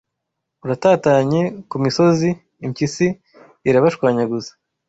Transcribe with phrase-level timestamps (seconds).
[0.63, 2.29] uratatanye ku misozi!
[2.65, 3.05] Impyisi
[3.69, 4.51] irabashwanyaguza